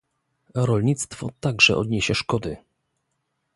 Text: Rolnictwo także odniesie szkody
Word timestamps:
Rolnictwo 0.55 1.29
także 1.41 1.77
odniesie 1.77 2.15
szkody 2.15 2.57